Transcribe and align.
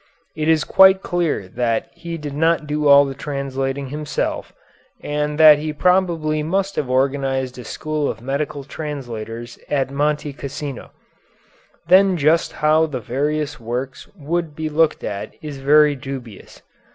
It 0.35 0.47
is 0.47 0.63
quite 0.63 1.03
clear 1.03 1.47
that 1.49 1.91
he 1.93 2.17
did 2.17 2.33
not 2.33 2.65
do 2.65 2.87
all 2.87 3.05
the 3.05 3.13
translating 3.13 3.89
himself, 3.89 4.51
and 4.99 5.37
that 5.39 5.59
he 5.59 5.71
probably 5.73 6.41
must 6.41 6.75
have 6.75 6.89
organized 6.89 7.59
a 7.59 7.63
school 7.63 8.09
of 8.09 8.19
medical 8.19 8.63
translators 8.63 9.59
at 9.69 9.91
Monte 9.91 10.33
Cassino. 10.33 10.89
Then 11.87 12.17
just 12.17 12.51
how 12.53 12.87
the 12.87 12.99
various 12.99 13.59
works 13.59 14.07
would 14.15 14.55
be 14.55 14.69
looked 14.69 15.03
at 15.03 15.35
is 15.39 15.59
very 15.59 15.95
dubious. 15.95 16.63